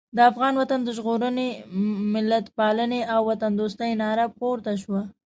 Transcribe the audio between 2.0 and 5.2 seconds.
ملتپالنې او وطندوستۍ ناره پورته شوه.